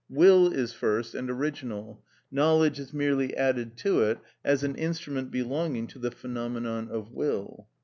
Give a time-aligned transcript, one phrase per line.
[0.09, 5.85] Will is first and original; knowledge is merely added to it as an instrument belonging
[5.85, 7.67] to the phenomenon of will.